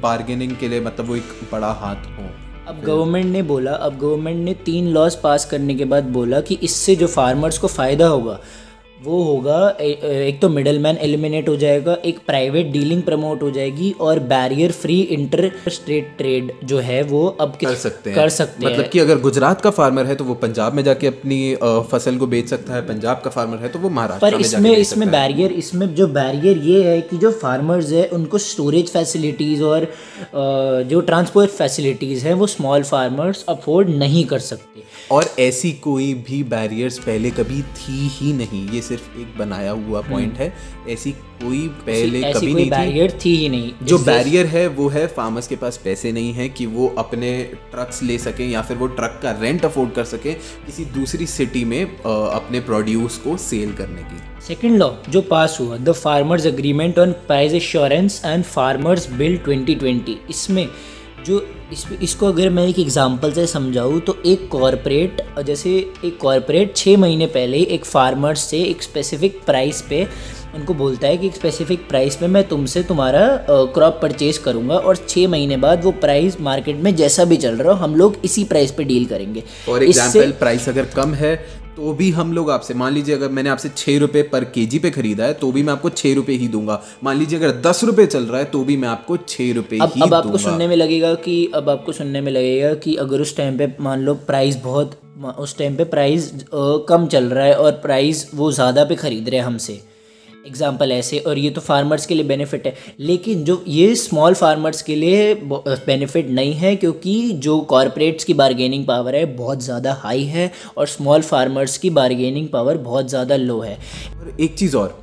बार्गेनिंग 0.02 0.56
के 0.56 0.68
लिए 0.68 0.80
मतलब 0.80 1.06
वो 1.06 1.16
एक 1.16 1.36
बड़ा 1.52 1.72
हाथ 1.72 2.06
हो। 2.08 2.30
अब 2.68 2.82
गवर्नमेंट 2.84 3.26
ने 3.26 3.42
बोला 3.42 3.72
अब 3.72 3.98
गवर्नमेंट 3.98 4.44
ने 4.44 4.54
तीन 4.64 4.88
लॉज 4.88 5.14
पास 5.14 5.44
करने 5.44 5.74
के 5.74 5.84
बाद 5.84 6.04
बोला 6.04 6.40
कि 6.40 6.58
इससे 6.62 6.96
जो 6.96 7.06
फार्मर्स 7.06 7.58
को 7.58 7.68
फ़ायदा 7.68 8.06
होगा 8.06 8.40
वो 9.04 9.22
होगा 9.22 9.58
एक 9.80 10.40
तो 10.40 10.48
मिडल 10.48 10.78
मैन 10.78 10.96
एलिमिनेट 11.00 11.48
हो 11.48 11.54
जाएगा 11.56 11.96
एक 12.04 12.18
प्राइवेट 12.26 12.66
डीलिंग 12.72 13.02
प्रमोट 13.02 13.42
हो 13.42 13.50
जाएगी 13.50 13.90
और 14.00 14.18
barrier 14.32 14.72
free 14.72 15.00
inter 15.16 15.50
state 15.68 16.12
trade 16.18 16.52
जो 16.64 16.78
है 16.78 17.02
वो 17.02 17.24
अब 17.40 17.56
कर 17.64 17.74
सकते 17.74 18.10
हैं। 18.10 18.18
कर 18.18 18.28
सकते 18.28 18.66
मतलब 18.66 18.88
कि 18.92 18.98
अगर 18.98 19.18
गुजरात 19.18 19.60
का 19.60 19.70
फार्मर 19.70 20.06
है 20.06 20.14
तो 20.14 20.24
वो 20.24 20.34
पंजाब 20.34 20.74
में 20.74 20.82
जाके 20.84 21.06
अपनी 21.06 21.38
फ़सल 21.90 22.18
को 22.18 22.26
बेच 22.26 22.48
सकता 22.48 22.74
है 22.74 22.82
पंजाब 22.88 23.22
का 23.24 23.30
फार्मर 23.30 23.58
है 23.58 23.68
तो 23.68 23.78
वो 23.78 23.90
महाराष्ट्र 23.90 24.30
पर 24.30 24.40
इसमें 24.40 24.70
इसमें 24.76 25.10
बैरियर 25.10 25.52
इसमें 25.52 25.86
जो 25.94 26.06
बैरियर 26.18 26.58
ये 26.64 26.82
है 26.84 27.00
कि 27.00 27.16
जो 27.16 27.30
फार्मर्स 27.42 27.92
है 27.92 28.06
उनको 28.08 28.38
स्टोरेज 28.38 28.92
फैसिलिटीज़ 28.92 29.62
और 29.62 29.92
जो 30.90 31.00
ट्रांसपोर्ट 31.00 31.50
फैसिलिटीज़ 31.52 32.26
हैं 32.26 32.34
वो 32.34 32.46
स्मॉल 32.48 32.82
फार्मर्स 32.82 33.44
अफोर्ड 33.48 33.90
नहीं 33.96 34.24
कर 34.24 34.38
सकते। 34.38 34.88
और 35.10 35.24
ऐसी 35.40 35.72
कोई 35.84 36.12
भी 36.26 36.42
बैरियर्स 36.50 36.98
पहले 36.98 37.30
कभी 37.30 37.62
थी 37.62 38.08
ही 38.12 38.32
नहीं 38.32 38.68
ये 38.70 38.80
सिर्फ़ 38.90 39.18
एक 39.20 39.36
बनाया 39.38 39.70
हुआ 39.80 40.00
पॉइंट 40.02 40.32
हम्म। 40.32 40.42
है। 40.42 40.92
ऐसी 40.92 41.12
कोई 41.42 41.66
पहले 41.86 42.20
ऐसी 42.20 42.38
कभी 42.38 42.52
कोई 42.52 42.60
नहीं 42.60 42.70
बैरियर 42.70 43.18
थी 43.24 43.36
ही 43.36 43.48
नहीं। 43.48 43.72
जो 43.82 43.98
बैरियर 44.00 44.46
है 44.46 44.66
वो 44.78 44.88
है 44.88 45.06
फार्मर्स 45.16 45.46
के 45.46 45.56
पास 45.56 45.76
पैसे 45.84 46.12
नहीं 46.12 46.32
है 46.32 46.48
कि 46.48 46.66
वो 46.66 46.88
अपने 46.98 47.30
ट्रक्स 47.70 48.02
ले 48.02 48.18
सकें 48.18 48.46
या 48.48 48.62
फिर 48.62 48.76
वो 48.76 48.86
ट्रक 48.98 49.18
का 49.22 49.30
रेंट 49.40 49.64
अफोर्ड 49.64 49.92
कर 49.92 50.04
सकें 50.06 50.34
किसी 50.66 50.84
दूसरी 50.98 51.26
सिटी 51.28 51.64
में 51.64 51.82
अपने 51.86 52.60
प्रोड्यूस 52.60 53.16
को 53.18 53.36
सेल 53.46 53.72
करने 53.72 54.02
की। 54.02 54.20
सेकेंड 54.46 54.76
लॉ 54.78 54.90
जो 55.08 55.20
पास 55.22 55.56
हुआ 55.60 55.76
the 55.78 55.92
farmers 55.94 56.46
agreement 56.46 56.98
on 56.98 57.12
price 57.26 57.52
assurance 57.54 58.22
and 58.24 58.44
farmers 58.44 59.10
bill 59.12 59.36
2020 59.48 60.16
इसमें 60.30 60.66
जो 61.26 61.40
इस, 61.72 61.84
इसको 62.02 62.26
अगर 62.26 62.50
मैं 62.50 62.66
एक 62.66 62.78
एग्जांपल 62.78 63.32
से 63.32 63.46
समझाऊँ 63.46 64.00
तो 64.00 64.16
एक 64.26 64.48
कॉरपोरेट 64.48 65.22
जैसे 65.46 65.70
एक 66.04 66.18
कॉरपोरेट 66.20 66.74
छः 66.76 66.96
महीने 66.96 67.26
पहले 67.26 67.58
एक 67.74 67.84
फार्मर 67.84 68.34
से 68.34 68.62
एक 68.62 68.82
स्पेसिफिक 68.82 69.40
प्राइस 69.46 69.82
पे 69.90 70.06
उनको 70.54 70.74
बोलता 70.74 71.08
है 71.08 71.16
कि 71.16 71.26
एक 71.26 71.34
स्पेसिफिक 71.34 71.88
प्राइस 71.88 72.20
में 72.22 72.28
मैं 72.28 72.42
तुमसे 72.48 72.82
तुम्हारा 72.82 73.26
क्रॉप 73.48 73.98
परचेज 74.02 74.38
करूँगा 74.38 74.76
और 74.76 74.96
छः 75.08 75.28
महीने 75.28 75.56
बाद 75.56 75.84
वो 75.84 75.90
प्राइस 76.00 76.40
मार्केट 76.40 76.76
में 76.76 76.94
जैसा 76.96 77.24
भी 77.24 77.36
चल 77.36 77.56
रहा 77.56 77.72
हो 77.72 77.78
हम 77.78 77.94
लोग 77.96 78.16
इसी 78.24 78.44
प्राइस 78.44 78.72
पे 78.72 78.84
डील 78.84 79.06
करेंगे। 79.06 79.42
और 79.68 79.82
एग्ज़ाम्पल 79.82 80.30
प्राइस 80.38 80.68
अगर 80.68 80.84
कम 80.96 81.14
है 81.14 81.34
तो 81.76 81.92
भी 81.92 82.10
हम 82.10 82.32
लोग 82.32 82.50
आपसे 82.50 82.74
मान 82.74 82.92
लीजिए 82.92 83.14
अगर 83.14 83.28
मैंने 83.28 83.50
आपसे 83.50 83.68
छः 83.76 83.98
रुपये 83.98 84.22
पर 84.22 84.44
के 84.46 84.64
जी 84.66 84.78
पे 84.78 84.90
खरीदा 84.90 85.24
है 85.24 85.34
तो 85.34 85.50
भी 85.52 85.62
मैं 85.62 85.72
आपको 85.72 85.90
छः 85.90 86.14
रुपये 86.14 86.36
ही 86.36 86.48
दूँगा। 86.48 86.80
मान 87.04 87.18
लीजिए 87.18 87.38
अगर 87.38 87.60
दस 87.60 87.82
रुपये 87.84 88.06
चल 88.06 88.24
रहा 88.24 88.38
है 88.38 88.44
तो 88.46 88.62
भी 88.64 88.76
मैं 88.76 88.88
आपको 88.88 89.16
छः 89.18 89.52
रुपये 89.54 89.78
अब, 89.80 89.92
ही 89.94 90.02
अब 90.02 90.14
आपको 90.14 90.38
सुनने 90.38 90.66
में 90.68 90.76
लगेगा 90.76 91.14
कि 91.14 91.50
अब 91.54 91.68
आपको 91.70 91.92
सुनने 91.92 92.20
में 92.20 92.32
लगेगा 92.32 92.74
कि 92.74 92.94
अगर 92.96 93.20
उस 93.20 93.36
टाइम 93.36 93.58
पे 93.58 93.72
मान 93.80 94.00
लो 94.00 94.14
प्राइस 94.26 94.56
बहुत 94.56 94.98
उस 95.38 95.56
टाइम 95.58 95.76
पे 95.76 95.84
प्राइस 95.84 96.32
कम 96.88 97.06
चल 97.06 97.24
रहा 97.24 97.44
है 97.44 97.54
और 97.54 97.72
प्राइस 97.82 98.30
वो 98.34 98.50
ज़्यादा 98.52 98.84
पे 98.84 98.94
ख़रीद 98.94 99.28
रहे 99.28 99.40
हैं 99.40 99.46
हमसे 99.46 99.80
एग्ज़ाम्पल 100.46 100.92
ऐसे, 100.92 101.18
और 101.18 101.38
ये 101.38 101.50
तो 101.50 101.60
फार्मर्स 101.60 102.06
के 102.06 102.14
लिए 102.14 102.24
बेनिफिट 102.24 102.66
है। 102.66 102.74
लेकिन 103.00 103.44
जो 103.44 103.62
ये 103.68 103.94
स्मॉल 103.96 104.34
फार्मर्स 104.34 104.82
के 104.82 104.96
लिए 104.96 105.34
बेनिफिट 105.44 106.28
नहीं 106.30 106.54
है, 106.54 106.74
क्योंकि 106.76 107.32
जो 107.32 107.58
कॉरपोरेट्स 107.70 108.24
की 108.24 108.34
बारगेनिंग 108.34 108.86
पावर 108.86 109.16
है, 109.16 109.24
बहुत 109.36 109.62
ज़्यादा 109.62 109.92
हाई 109.94 110.24
है, 110.24 110.50
और 110.76 110.86
स्मॉल 110.86 111.22
फार्मर्स 111.22 111.78
की 111.78 111.90
बारगेनिंग 111.92 112.48
पावर 112.48 112.78
बहुत 112.80 113.08
ज़्यादा 113.08 113.36
लो 113.36 113.60
है। 113.60 113.74
और 113.74 114.36
एक 114.40 114.58
चीज़ 114.58 114.76
और 114.76 114.99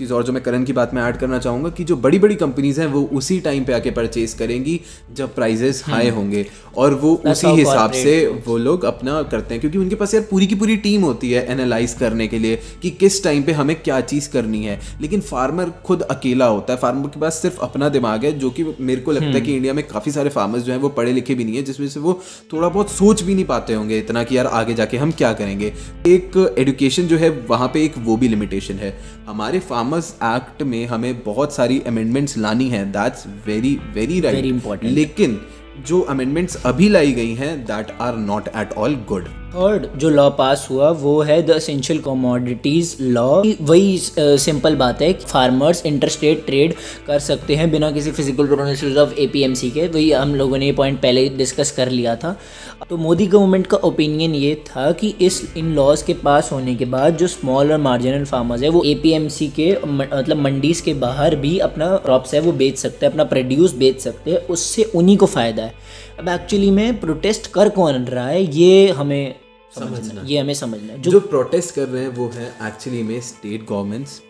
चीज़ 0.00 0.12
और 0.12 0.24
जो 0.24 0.32
मैं 0.32 0.42
करण 0.42 0.64
की 0.64 0.72
बात 0.72 0.94
में 0.94 1.02
ऐड 1.02 1.16
करना 1.18 1.38
चाहूँगा 1.40 1.70
कि 1.72 1.84
जो 1.84 1.96
बड़ी 1.98 2.18
बड़ी 2.18 2.34
कंपनीज़ 2.36 2.80
हैं 2.80 2.86
वो 2.88 3.02
उसी 3.14 3.38
टाइम 3.40 3.64
पे 3.64 3.72
आके 3.72 3.90
परचेज 3.92 4.34
करेंगी 4.34 4.80
जब 5.12 5.34
प्राइजेस 5.34 5.82
हाई 5.86 6.06
हम्म। 6.06 6.16
होंगे 6.16 6.46
और 6.76 6.94
वो 6.96 7.14
उसी 7.26 7.48
हिसाब 7.50 7.92
से 7.94 8.14
वो 8.46 8.56
लोग 8.58 8.84
अपना 8.86 9.22
करते 9.24 9.54
हैं 9.54 9.60
क्योंकि 9.60 9.78
उनके 9.78 9.94
पास 9.96 10.14
यार 10.14 10.22
पूरी 10.30 10.46
की 10.46 10.54
पूरी 10.56 10.76
टीम 10.78 11.02
होती 11.02 11.30
है 11.30 11.44
एनालाइज 11.50 11.94
करने 11.96 12.26
के 12.28 12.38
लिए 12.38 12.58
कि 12.82 12.90
किस 13.00 13.22
टाइम 13.24 13.42
पे 13.42 13.52
हमें 13.52 13.74
क्या 13.80 14.00
चीज़ 14.06 14.30
करनी 14.30 14.64
है 14.64 14.78
लेकिन 15.00 15.20
फार्मर 15.22 15.72
खुद 15.84 16.02
अकेला 16.10 16.46
होता 16.48 16.72
है 16.72 16.78
फार्मर 16.80 17.08
के 17.08 17.20
पास 17.20 17.42
सिर्फ़ 17.42 17.60
अपना 17.62 17.88
दिमाग 17.90 18.24
है 18.24 18.32
जो 18.38 18.50
कि 18.50 18.66
मेरे 18.80 19.00
को 19.00 19.12
लगता 19.12 19.26
है 19.28 19.40
कि 19.40 19.54
इंडिया 19.54 19.72
हम्म। 19.72 19.82
में 19.82 19.90
काफ़ी 19.90 20.12
सारे 20.12 20.30
फार्मर्स 20.30 20.62
जो 20.62 20.72
हैं 20.72 20.80
वो 20.80 20.88
पढ़े 20.94 21.12
लिखे 21.12 21.34
भी 21.34 21.44
नहीं 21.44 21.56
है 21.56 21.62
जिसमें 21.64 21.88
से 21.88 22.00
वो 22.00 22.20
थोड़ा 22.52 22.68
बहुत 22.68 22.90
सोच 22.92 23.22
भी 23.22 23.34
नहीं 23.34 23.44
पाते 23.46 23.74
होंगे 23.74 23.98
इतना 23.98 24.24
कि 24.24 24.36
यार 24.36 24.46
आगे 24.54 24.74
जाके 24.74 24.96
हम 24.98 25.12
क्या 25.14 25.32
करेंगे 25.34 25.72
एक 26.08 26.36
एडुकेशन 26.58 27.06
जो 27.06 27.16
है 27.18 27.30
वहाँ 27.48 27.68
पर 27.68 27.78
एक 27.80 27.98
वो 28.00 28.16
भी 28.16 28.28
लिमिटेशन 28.28 28.74
है 28.76 28.94
हमारे 29.26 29.58
फार्मर्स 29.90 30.14
एक्ट 30.24 30.62
में 30.62 30.86
हमें 30.86 31.22
बहुत 31.22 31.54
सारी 31.54 31.80
अमेंडमेंट्स 31.80 32.36
लानी 32.38 32.68
है. 32.68 32.84
That's 32.92 33.26
very 33.46 33.74
very 33.94 34.20
right 34.20 34.44
important 34.44 34.92
लेकिन 34.92 35.40
जो 35.86 36.00
अमेंडमेंट्स 36.00 36.56
अभी 36.66 36.88
लाई 36.88 37.12
गई 37.12 37.34
हैं 37.34 37.64
that 37.64 37.90
are 38.00 38.16
not 38.16 38.48
at 38.56 38.72
all 38.72 38.94
good 39.08 39.28
third 39.50 39.86
जो 39.98 40.08
लॉ 40.10 40.28
पास 40.30 40.66
हुआ, 40.70 40.88
वो 40.90 41.20
है 41.20 41.40
द 41.42 41.50
एसेंशियल 41.50 42.00
कमोडिटीज 42.00 42.96
लॉ 43.00 43.42
वही 43.62 43.98
सिंपल 43.98 44.76
बात 44.76 45.00
है 45.02 45.12
फार्मर्स 45.14 45.84
इंटरस्टेट 45.86 46.44
ट्रेड 46.46 46.74
कर 47.06 47.18
सकते 47.18 47.56
हैं 47.56 47.70
बिना 47.70 47.90
किसी 47.90 48.10
फ़िज़िकल 48.10 48.46
प्रोमिस 48.46 48.84
ऑफ़ 48.98 49.14
एपीएमसी 49.14 49.70
के। 49.70 49.86
वही, 49.88 50.10
हम 50.12 50.34
लोगों 50.34 50.58
ने 50.58 50.66
ये 50.66 50.72
पॉइंट 50.72 51.00
पहले 51.02 51.20
ही 51.20 51.28
डिस्कस 51.36 51.70
कर 51.76 51.90
लिया 51.90 52.14
था। 52.16 52.36
तो 52.90 52.96
मोदी 52.96 53.26
गवर्नमेंट 53.26 53.66
का 53.66 53.76
ओपिनियन 53.78 54.34
ये 54.34 54.54
था 54.66 54.90
कि 54.92 55.14
इस, 55.20 55.42
इन 55.56 55.74
लॉज 55.74 56.02
के 56.02 56.14
पास 56.14 56.52
होने 56.52 56.74
के 56.74 56.84
बाद 56.86 57.16
जो 57.16 57.26
स्मॉल 57.26 57.72
और 57.72 57.78
मार्जिनल 57.80 58.24
फार्मर्स 58.24 58.62
है, 58.62 58.68
वो 58.68 58.82
एपीएमसी 58.84 59.48
के 59.58 59.76
मतलब 59.86 60.36
मंडीज 60.38 60.80
के 60.80 60.94
बाहर 60.96 61.36
भी 61.36 61.58
अपना 61.60 61.96
क्रॉप्स 61.96 62.34
है, 62.34 62.40
वो 62.40 62.52
बेच 62.54 62.78
सकते 62.78 63.06
हैं, 63.06 63.12
अपना 63.12 63.24
प्रोड्यूस 63.26 63.74
बेच 63.74 64.00
सकते 64.00 64.30
हैं, 64.30 64.38
उससे 64.48 64.90
उन्हीं 64.94 65.16
को 65.16 65.26
फ़ायदा 65.26 65.62
है। 65.62 65.74
अब 66.20 66.28
एक्चुअली 66.28 66.70
में 66.70 67.00
प्रोटेस्ट 67.00 67.46
कर 67.46 67.68
कौन 67.68 68.04
रहा 68.04 68.26
है 68.26 68.42
ये 68.42 68.88
हमें 68.90 69.34
समझना 69.74 70.22
ये 70.26 70.38
हमें 70.38 70.54
समझना 70.54 70.96
जो, 70.96 71.10
जो 71.10 71.20
प्रोटेस्ट 71.20 71.74
कर 71.74 71.88
रहे 71.88 72.02
हैं 72.02 72.10
वो 72.10 72.28
है 72.34 72.48
एक्चुअली 72.62 73.02
में 73.02 73.20
स्टेट 73.20 73.66
गवर्नमेंट्स 73.68 74.20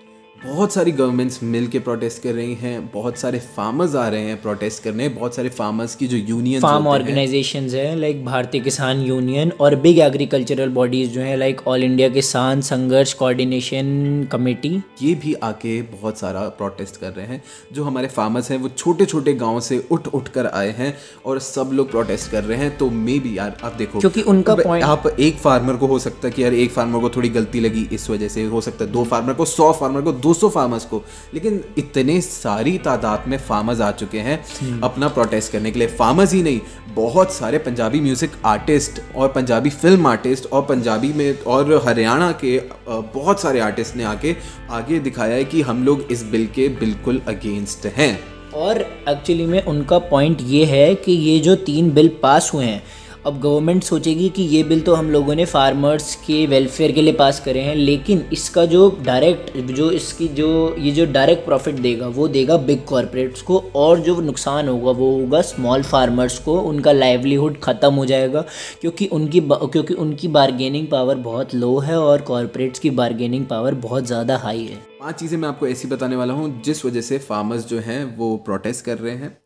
बहुत 0.45 0.73
सारी 0.73 0.93
गवर्नमेंट्स 0.93 1.43
मिल 1.43 1.67
के 1.67 1.79
प्रोटेस्ट 1.79 2.23
कर 2.23 2.33
रही 2.33 2.55
हैं 2.55 2.91
बहुत 2.93 3.19
सारे 3.19 3.39
फार्मर्स 3.57 3.95
आ 3.95 4.07
रहे 4.09 4.21
हैं 4.21 4.41
प्रोटेस्ट 4.43 4.83
करने 4.83 5.09
बहुत 5.09 5.35
सारे 5.35 5.49
फार्मर्स 5.49 5.95
की 5.95 6.07
जो 6.07 6.17
यूनियन 6.17 6.61
फार्म 6.61 6.87
ऑर्गेनाइजेशन 6.87 7.69
है। 7.71 7.97
लाइक 7.97 8.25
भारतीय 8.25 8.61
किसान 8.61 9.01
यूनियन 9.01 9.53
और 9.61 9.75
बिग 9.77 9.99
एग्रीकल्चरल 9.99 10.69
बॉडीज 10.69 11.13
जो 11.13 11.21
है 11.21 11.37
लाइक 11.37 11.61
ऑल 11.69 11.83
इंडिया 11.85 12.09
किसान 12.09 12.61
संघर्ष 12.61 13.13
कोऑर्डिनेशन 13.13 14.29
कमेटी 14.33 14.71
ये 15.03 15.15
भी 15.15 15.35
आके 15.43 15.81
बहुत 15.83 16.19
सारा 16.19 16.41
प्रोटेस्ट 16.41 16.97
कर 16.97 17.13
रहे 17.13 17.27
हैं। 17.27 17.43
जो 17.73 17.85
हमारे 17.85 18.09
फार्मर्स 18.09 18.51
हैं 18.51 18.59
वो 18.59 18.69
छोटे 18.69 19.07
छोटे 19.07 19.33
गाँव 19.35 19.61
से 19.61 19.83
उठ 19.91 20.09
उठ 20.09 20.29
कर 20.29 20.47
आए 20.47 20.75
हैं 20.79 20.95
और 21.27 21.39
सब 21.41 21.71
लोग 21.73 21.91
प्रोटेस्ट 21.91 22.31
कर 22.31 22.45
रहे 22.45 22.59
हैं। 22.59 22.77
तो 22.79 22.91
मे 22.91 23.19
भी 23.19 23.37
यार 23.39 23.57
आप 23.65 23.75
देखो 23.75 24.01
क्योंकि 24.01 24.23
उनका 24.23 24.55
पॉइंट 24.55 24.85
आप 24.85 25.07
एक 25.11 25.39
फार्मर 25.39 25.77
को 25.77 25.87
हो 25.87 25.99
सकता 25.99 26.29
है 26.29 26.35
कि 26.35 26.45
यार 26.45 26.55
एक 26.55 26.71
फार्मर 26.71 27.01
को 27.01 27.11
थोड़ी 27.11 27.29
गलती 27.29 27.61
लगी 27.61 27.87
इस 27.93 28.11
वजह 28.11 28.29
से 28.29 28.45
हो 28.47 28.61
सकता 28.61 28.85
है। 28.85 28.91
दो 28.93 29.05
फार्मर 29.05 29.35
को 29.35 29.45
सौ 29.47 29.73
फार्मर 29.73 30.03
को 30.03 30.13
200 30.31 30.49
फार्मर्स 30.49 30.85
को। 30.85 31.03
लेकिन 31.35 31.63
इतने 31.79 32.21
सारी 32.21 32.77
तादाद 32.79 33.25
में 33.29 33.39
फार्मर्स 33.39 33.81
आ 33.81 33.91
चुके 33.93 34.19
हैं 34.19 34.39
हम्म। 34.61 34.81
अपना 34.85 35.09
प्रोटेस्ट 35.09 35.53
करने 35.53 35.71
के 35.71 35.79
लिए। 35.79 35.89
फार्मर्स 35.89 36.33
ही 36.33 36.43
नहीं 36.43 36.61
बहुत 36.95 37.33
सारे 37.33 37.59
पंजाबी 37.59 38.01
म्यूज़िक 38.01 38.31
आर्टिस्ट 38.47 39.01
और 39.17 39.29
पंजाबी 39.29 39.71
फ़िल्म 39.71 40.07
आर्टिस्ट 40.07 40.47
और 40.47 40.63
पंजाबी 40.63 41.13
में 41.13 41.43
और 41.47 41.73
हरियाणा 41.85 42.31
के 42.45 42.59
बहुत 42.89 43.41
सारे 43.41 43.61
आर्टिस्ट 43.61 43.97
ने 43.97 44.05
आके 44.05 44.35
आगे 44.71 44.99
दिखाया 44.99 45.35
है 45.35 45.45
कि 45.45 45.63
हम 45.63 45.85
लोग 45.85 46.07
इस 46.11 46.23
बिल 46.23 46.47
के 46.47 46.69
बिल्कुल 46.81 47.21
अगेंस्ट 47.29 47.87
हैं। 47.97 48.13
और 48.55 48.81
एक्चुअली 49.09 49.47
में 49.47 49.63
उनका 49.65 49.99
पॉइंट 49.99 50.39
ये 50.43 50.65
है 50.65 50.95
कि 50.95 51.13
ये 51.13 51.39
जो 51.41 51.55
तीन 51.67 51.91
बिल 51.91 52.09
पास 52.23 52.51
हुए 52.55 52.65
हैं 52.65 52.83
अब 53.27 53.41
गवर्नमेंट 53.41 53.83
सोचेगी 53.85 54.29
कि 54.29 54.43
ये 54.45 54.63
बिल 54.63 54.81
तो 54.81 54.95
हम 54.95 55.11
लोगों 55.11 55.35
ने 55.35 55.45
फार्मर्स 55.45 56.15
के 56.17 56.47
वेलफेयर 56.47 56.93
के 56.93 57.03
लिए 57.03 57.13
पास 57.13 57.41
करे 57.41 57.61
हैं, 57.61 57.75
लेकिन 57.75 58.25
इसका 58.33 58.65
जो 58.65 58.89
डायरेक्ट 59.07 59.57
जो 59.71 59.91
इसकी 59.91 60.29
जो, 60.29 60.77
ये 60.79 60.91
जो 60.91 61.07
डायरेक्ट 61.07 61.45
प्रॉफिट 61.45 61.75
देगा, 61.77 62.09
वो 62.09 62.29
देगा 62.29 62.57
बिग 62.57 62.85
कॉरपोरेट्स 62.85 63.43
को, 63.43 63.59
और 63.77 64.01
जो 64.01 64.21
नुकसान 64.21 64.69
होगा, 64.69 64.91
वो 64.91 65.11
होगा 65.13 65.41
स्मॉल 65.43 65.83
फार्मर्स 65.83 66.39
को, 66.39 66.59
उनका 66.61 66.93
लाइवलीहुड 66.93 67.61
ख़त्म 67.61 67.93
हो 67.95 68.07
जाएगा, 68.07 68.45
क्योंकि 68.81 69.07
उनकी 69.09 69.41
क्योंकि 69.43 69.95
उनकी 69.95 70.29
बारगेनिंग 70.31 70.87
पावर 70.87 71.17
बहुत 71.19 71.55
लो 71.55 71.79
है, 71.79 71.99
और 71.99 72.23
कॉरपोरेट्स 72.23 72.79
की 72.79 72.91
बारगेनिंग 72.93 73.47
पावर 73.47 73.75
बहुत 73.77 74.07
ज़्यादा 74.07 74.37
हाई 74.37 74.65
है। 74.65 74.81
पाँच 75.01 75.15
चीज़ें 75.15 75.39
मैं 75.39 75.49
आपको 75.49 75.67
ऐसी 75.67 75.89
बताने 75.89 76.17
वाला 76.17 76.35
हूँ, 76.35 76.63
जिस 76.63 76.85
वजह 76.85 77.01
से 77.01 77.19
फार्मर्स 77.21 77.69
जो 77.69 77.79
हैं, 77.81 78.05
वो 78.17 78.37
प्रोटेस्ट 78.37 78.85
कर 78.85 78.99
रहे 78.99 79.15
हैं। 79.15 79.37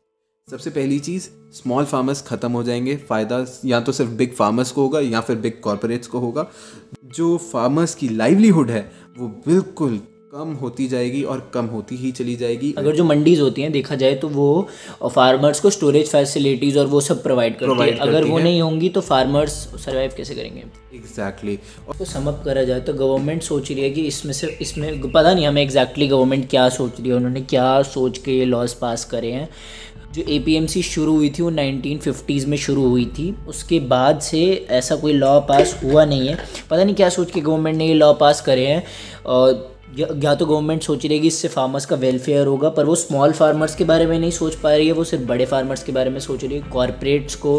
सबसे 0.51 0.71
पहली 0.71 0.99
चीज़ 0.99 1.29
स्मॉल 1.53 1.85
फार्मर्स 1.85 2.21
ख़त्म 2.23 2.53
हो 2.53 2.63
जाएँगे। 2.63 2.97
फ़ायदा 2.97 3.45
या 3.65 3.81
तो 3.81 3.93
सिर्फ़ 3.93 4.11
बिग 4.11 4.33
फार्मर्स 4.33 4.71
को 4.71 4.83
होगा 4.83 5.01
या 5.01 5.21
फिर 5.21 5.37
बिग 5.37 5.61
कॉरपोरेट्स 5.61 6.07
को 6.07 6.19
होगा। 6.19 6.47
जो 7.05 7.37
फार्मर्स 7.37 7.95
की 7.95 8.09
लाइवलीहुड 8.09 8.71
है, 8.71 8.93
वो 9.19 9.29
बिल्कुल 9.47 10.01
कम 10.35 10.53
होती 10.53 10.87
जाएगी 10.89 11.23
और 11.23 11.41
कम 11.55 11.67
होती 11.67 11.97
ही 11.97 12.11
चली 12.13 12.35
जाएगी। 12.37 12.73
अगर 12.79 12.95
जो 12.97 13.05
मंडीज 13.05 13.41
होती 13.41 13.63
हैं 13.63 13.71
देखा 13.73 13.95
जाए 13.95 14.15
तो 14.15 14.29
वो 14.29 14.69
फार्मर्स 15.05 15.61
को 15.61 15.71
स्टोरेज 15.71 16.09
फैसिलिटीज़ 16.09 16.79
और 16.79 16.87
वो 16.87 17.01
सब 17.01 17.23
प्रोवाइड 17.23 17.57
करती 17.59 17.83
है। 17.83 17.97
अगर 17.99 18.25
वो 18.25 18.39
नहीं 18.39 18.63
होंगी 18.63 18.89
तो 18.89 19.01
फार्मर्स 19.01 19.53
सर्वाइव 19.85 20.15
कैसे 20.17 20.35
करेंगे? 20.35 20.65
Exactly 20.95 21.57
exactly. 21.57 21.99
तो 21.99 22.05
समअप 22.05 22.41
करा 22.45 22.63
जाए 22.63 22.81
तो 22.81 22.95
गवर्नमेंट 22.95 23.43
सोच 23.43 23.71
रही 23.71 23.83
है 23.83 23.91
कि 23.91 24.07
इसमें 24.07 24.33
से 24.33 24.47
इसमें 24.61 25.01
पता 25.03 25.35
नहीं 25.35 25.47
हमें 25.47 25.63
एग्जैक्टली 25.63 26.09
गवर्नमेंट 26.09 26.49
क्या 26.51 26.69
सोच 26.69 27.01
रही 27.01 27.11
है 27.11 27.17
उन्होंने 27.17 27.41
क्या 27.43 27.83
सोच 27.83 28.19
के 28.19 28.39
ये 28.39 28.45
लॉज 28.45 28.73
पास 28.73 29.05
करे 29.05 29.31
हैं। 29.33 29.49
जो 30.15 30.23
एपीएमसी 30.29 30.83
शुरू 30.83 31.15
हुई 31.17 31.31
थी 31.31 31.43
वो 31.43 31.51
नाइनटीन 31.51 31.99
फिफ्टीज़ 31.99 32.47
में 32.47 32.57
शुरू 32.57 32.89
हुई 32.89 33.05
थी। 33.19 33.31
उसके 33.49 33.79
बाद 33.93 34.21
से 34.21 34.43
ऐसा 34.71 34.97
कोई 34.97 35.13
लॉ 35.13 35.39
पास 35.43 35.79
हुआ 35.85 36.05
नहीं 36.05 36.29
है। 36.29 36.37
पता 36.71 36.83
नहीं 36.85 36.95
क्या 36.95 37.09
सोच 37.09 37.31
के 37.31 37.41
गवर्नमेंट 37.41 37.77
ने 37.77 37.87
ये 37.87 37.95
लॉ 37.95 38.13
पास 38.15 38.41
करे 38.41 38.67
हैं। 38.67 38.83
और 39.27 39.73
या 39.99 40.35
तो 40.35 40.47
गवर्नमेंट 40.47 40.83
सोच 40.83 41.05
रही 41.07 41.15
है 41.15 41.21
कि 41.21 41.27
इससे 41.27 41.49
फार्मर्स 41.49 41.87
का 41.87 41.97
वेलफेयर 41.97 42.47
होगा 42.47 42.69
पर 42.69 42.85
वो 42.85 42.95
स्मॉल 42.95 43.33
फार्मर्स 43.33 43.75
के 43.77 43.85
बारे 43.85 44.07
में 44.07 44.19
नहीं 44.19 44.31
सोच 44.31 44.55
पा 44.55 44.75
रही 44.75 44.87
है 44.87 44.93
वो 44.93 45.05
सिर्फ़ 45.05 45.25
बड़े 45.25 45.47
फार्मर्स 45.47 45.83
के 45.83 45.93
बारे 45.93 46.11
में 46.11 46.19
सोच 46.21 46.45
रही 46.45 46.59
है 46.59 46.71
कॉरपोरेट्स 46.71 47.35
को 47.35 47.59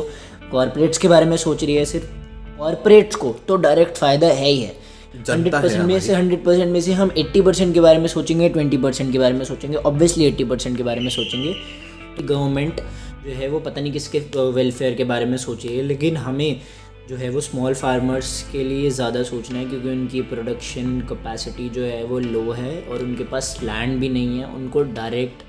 कॉरपोरेट्स 0.52 0.98
के 0.98 1.08
बारे 1.08 1.26
में 1.26 1.38
सोच 1.38 1.64
रही 1.64 1.76
है 1.76 1.86
सिर्फ़ 1.86 2.06
कॉरपोरेट्स 2.58 3.16
को 3.16 3.36
तो 3.48 3.56
डायरेक्ट 3.58 3.98
फ़ायदा 3.98 4.28
है 4.28 4.48
ही 4.48 4.62
है। 4.62 4.76
हंड्रेड 5.30 5.54
परसेंट 5.54 5.84
में 5.84 6.00
से 6.00 6.14
हंड्रेड 6.14 6.44
परसेंट 6.44 6.72
में 6.72 6.80
से 6.82 6.94
हम 6.94 7.12
एट्टी 7.18 7.42
परसेंट 7.42 7.74
के 7.74 7.80
बारे 7.80 8.00
में 8.00 8.08
सोचेंगे 8.08 8.50
ट्वेंटी 8.50 8.78
परसेंट 8.78 9.12
के 9.12 9.20
बारे 9.20 9.34
में 9.34 9.46
सोचेंगे 9.46 9.78
ऑब्वियसली 9.78 10.26
एट्टी 10.26 10.44
परसेंट 10.44 10.78
के 10.78 10.84
बारे 10.84 11.02
में 11.02 11.10
सोचेंगे 11.10 11.54
गवर्नमेंट 12.24 12.82
जो 13.26 13.32
है 13.32 13.48
वो 13.50 13.60
पता 13.60 13.82
नहीं 13.82 13.92
किसके 13.92 14.20
वेलफेयर 14.52 14.94
के 14.94 15.04
बारे 15.04 15.26
में 15.26 15.38
सोची 15.38 15.68
है 15.68 15.84
लेकिन 15.84 16.18
हमें 16.18 16.62
जो 17.10 17.16
है 17.16 17.30
वो 17.30 17.42
स्मॉल 17.42 17.74
फार्मर्स 17.74 18.30
के 18.52 18.64
लिए 18.64 18.90
ज़्यादा 18.90 19.22
सोचना 19.24 19.60
है 19.60 19.66
क्योंकि 19.66 19.90
उनकी 19.90 20.22
प्रोडक्शन 20.30 21.00
कैपेसिटी 21.10 21.68
जो 21.70 21.82
है 21.82 22.04
वो 22.04 22.20
लो 22.20 22.52
है 22.52 22.82
और 22.82 23.02
उनके 23.04 23.24
पास 23.24 23.58
लैंड 23.64 24.00
भी 24.00 24.10
नहीं 24.10 24.40
है। 24.40 24.46
उनको 24.46 24.84
डायरेक्ट 24.94 25.44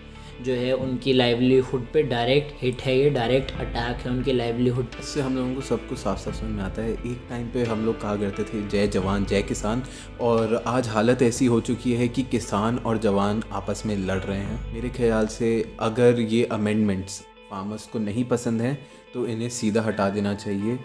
जो 0.44 0.54
है 0.54 0.72
उनकी 0.74 1.12
लाइवलीहुड 1.12 1.86
पे 1.92 2.02
डायरेक्ट 2.02 2.52
हिट 2.62 2.82
है, 2.82 2.96
ये 2.98 3.10
डायरेक्ट 3.10 3.52
अटैक 3.52 4.04
है 4.04 4.10
उनकी 4.10 4.32
लाइवलीहुड 4.32 4.86
इससे 5.00 5.20
हम 5.20 5.36
लोगों 5.36 5.54
को 5.54 5.60
सब 5.60 5.88
कुछ 5.88 5.98
साफ़ 5.98 6.18
साफ़ 6.20 6.34
समझ 6.36 6.50
में 6.50 6.62
आता 6.64 6.82
है। 6.82 6.92
एक 6.92 7.20
टाइम 7.28 7.46
पे 7.50 7.64
हम 7.64 7.84
लोग 7.86 8.00
कहा 8.00 8.16
करते 8.16 8.44
थे, 8.44 8.66
जय 8.68 8.86
जवान, 8.88 9.24
जय 9.24 9.42
किसान। 9.42 9.82
और 10.20 10.62
आज 10.66 10.88
हालत 10.88 11.22
ऐसी 11.22 11.46
हो 11.46 11.60
चुकी 11.60 11.92
है 11.94 12.08
कि 12.08 12.22
किसान 12.24 12.78
और 12.78 12.98
जवान 12.98 13.42
आपस 13.52 13.82
में 13.86 13.96
लड़ 13.98 14.18
रहे 14.18 14.38
हैं। 14.38 14.60
मेरे 14.74 14.88
ख्याल 14.90 15.26
से 15.28 15.50
अगर 15.80 16.20
ये 16.20 16.44
अमेंडमेंट्स 16.52 17.20
फार्मर्स 17.50 17.86
को 17.86 17.98
नहीं 17.98 18.24
पसंद 18.26 18.60
हैं 18.60 18.78
तो 19.14 19.26
इन्हें 19.26 19.48
सीधा 19.50 19.82
हटा 19.82 20.08
देना 20.10 20.34
चाहिए। 20.34 20.78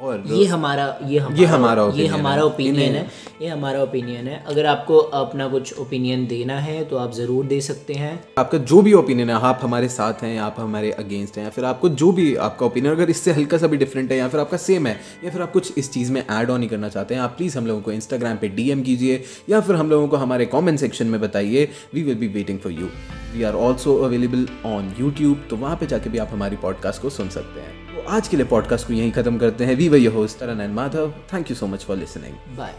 और 0.00 0.22
ये 0.26 0.44
हमारा 0.46 0.84
ये 1.04 1.18
हमारा 1.18 1.38
ये 1.38 1.46
हमारा 1.46 1.82
ये 1.94 2.06
हमारा 2.06 2.42
ओपिनियन 2.42 2.94
है। 2.94 3.06
ये 3.42 3.48
हमारा 3.48 3.82
ओपिनियन 3.82 4.28
है। 4.28 4.42
अगर 4.48 4.66
आपको 4.66 4.98
अपना 4.98 5.48
कुछ 5.48 5.78
ओपिनियन 5.78 6.26
देना 6.26 6.58
है 6.60 6.84
तो 6.84 6.96
आप 6.96 7.12
ज़रूर 7.14 7.46
दे 7.46 7.60
सकते 7.60 7.94
हैं। 7.94 8.12
आपका 8.38 8.58
जो 8.60 8.80
भी 8.82 8.92
ओपिनियन 8.92 9.30
है 9.30 9.36
आप 9.42 9.60
हमारे 9.62 9.88
साथ 9.88 10.22
हैं 10.22 10.38
आप 10.40 10.56
हमारे 10.58 10.90
अगेंस्ट 10.92 11.36
हैं 11.36 11.44
या 11.44 11.50
फिर 11.50 11.64
आपको 11.64 11.88
जो 11.94 12.10
भी 12.12 12.34
आपका 12.46 12.66
ओपिनियन 12.66 12.94
अगर 12.94 13.10
इससे 13.10 13.32
हल्का 13.32 13.58
सा 13.58 13.66
भी 13.66 13.76
डिफरेंट 13.76 14.10
है 14.12 14.18
या 14.18 14.28
फिर 14.28 14.40
आपका 14.40 14.56
सेम 14.56 14.86
है 14.86 14.98
या 15.24 15.30
फिर 15.30 15.42
आप 15.42 15.52
कुछ 15.52 15.78
इस 15.78 15.92
चीज़ 15.92 16.12
में 16.12 16.22
ऐड 16.22 16.50
ऑन 16.50 16.62
ही 16.62 16.68
करना 16.68 16.88
चाहते 16.88 17.14
हैं 17.14 17.22
आप 17.22 17.34
प्लीज़ 17.36 17.58
हम 17.58 17.66
लोगों 17.66 17.82
को 17.82 17.92
इंस्टाग्राम 17.92 18.36
पे 18.36 18.48
डीएम 18.48 18.82
कीजिए 18.82 19.22
या 19.50 19.60
फिर 19.60 19.76
हम 19.76 19.90
लोगों 19.90 20.08
को 20.08 20.16
हमारे 20.16 20.46
कॉमेंट 20.46 20.78
सेक्शन 20.78 21.06
में 21.06 21.20
बताइए। 21.20 21.68
We 21.94 22.02
will 22.02 22.14
be 22.14 22.28
waiting 22.28 22.58
for 22.58 22.72
you 22.72 22.88
we 23.34 23.42
are 23.42 23.54
also 23.56 23.96
available 24.04 24.46
on 24.66 24.94
YouTube 25.00 25.46
तो 25.50 25.56
वहाँ 25.56 25.76
पर 25.76 25.86
जाके 25.86 26.10
भी 26.10 26.18
आप 26.18 26.28
हमारी 26.32 26.56
पॉडकास्ट 26.56 27.02
को 27.02 27.10
सुन 27.10 27.28
सकते 27.28 27.60
हैं। 27.60 27.89
आज 28.08 28.28
के 28.28 28.36
लिए 28.36 28.46
पॉडकास्ट 28.46 28.86
को 28.86 28.92
यहीं 28.92 29.12
खत्म 29.12 29.38
करते 29.38 29.64
हैं। 29.64 29.74
We 29.74 29.88
way 29.88 30.06
host 30.06 30.38
Taran 30.38 30.60
and 30.60 30.74
Madhav 30.74 31.14
thank 31.32 31.50
you 31.50 31.56
so 31.56 31.66
much 31.66 31.84
for 31.84 31.96
listening 31.96 32.56
bye 32.56 32.74